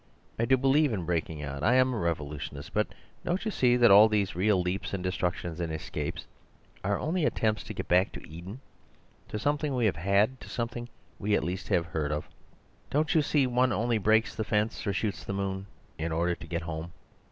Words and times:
I 0.39 0.45
do 0.45 0.57
believe 0.57 0.91
in 0.91 1.05
breaking 1.05 1.43
out; 1.43 1.61
I 1.61 1.75
am 1.75 1.93
a 1.93 1.97
revolutionist. 1.99 2.73
But 2.73 2.87
don't 3.23 3.45
you 3.45 3.51
see 3.51 3.77
that 3.77 3.91
all 3.91 4.09
these 4.09 4.35
real 4.35 4.59
leaps 4.59 4.95
and 4.95 5.03
destructions 5.03 5.59
and 5.59 5.71
escapes 5.71 6.25
are 6.83 6.97
only 6.97 7.23
attempts 7.23 7.63
to 7.65 7.73
get 7.75 7.87
back 7.87 8.11
to 8.13 8.27
Eden— 8.27 8.61
to 9.27 9.37
something 9.37 9.75
we 9.75 9.85
have 9.85 9.97
had, 9.97 10.41
to 10.41 10.49
something 10.49 10.89
we 11.19 11.35
at 11.35 11.43
least 11.43 11.67
have 11.67 11.85
heard 11.85 12.11
of? 12.11 12.27
Don't 12.89 13.13
you 13.13 13.21
see 13.21 13.45
one 13.45 13.71
only 13.71 13.99
breaks 13.99 14.33
the 14.33 14.43
fence 14.43 14.87
or 14.87 14.91
shoots 14.91 15.23
the 15.23 15.33
moon 15.33 15.67
in 15.99 16.11
order 16.11 16.33
to 16.33 16.47
get 16.47 16.63
HOME? 16.63 16.93